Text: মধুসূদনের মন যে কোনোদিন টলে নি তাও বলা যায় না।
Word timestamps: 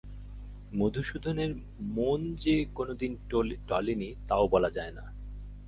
মধুসূদনের 0.71 1.51
মন 1.95 2.35
যে 2.35 2.65
কোনোদিন 2.75 3.11
টলে 3.67 3.95
নি 3.95 4.09
তাও 4.27 4.47
বলা 4.47 4.69
যায় 4.69 4.91
না। 4.91 5.03